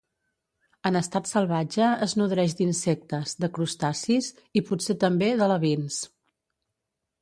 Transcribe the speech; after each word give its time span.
En 0.89 0.95
estat 1.01 1.29
salvatge 1.31 1.91
es 2.07 2.17
nodreix 2.21 2.57
d'insectes, 2.63 3.37
de 3.45 3.53
crustacis 3.59 4.33
i, 4.43 4.67
potser 4.73 5.01
també, 5.09 5.35
d'alevins. 5.43 6.05